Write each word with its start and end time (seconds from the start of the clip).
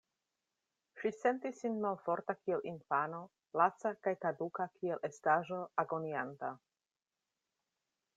Ŝi 0.99 1.09
sentis 1.15 1.59
sin 1.65 1.75
malforta 1.83 2.35
kiel 2.39 2.63
infano, 2.71 3.19
laca 3.61 3.91
kaj 4.07 4.13
kaduka 4.23 4.67
kiel 4.79 5.05
estaĵo 5.11 5.61
agonianta. 5.85 6.51